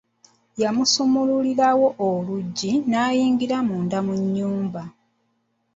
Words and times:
Yamusumululirawo 0.61 1.87
oluggyi 2.09 2.71
n'ayingira 2.89 3.57
munda 3.67 3.97
mu 4.05 4.13
nnyumba. 4.21 4.83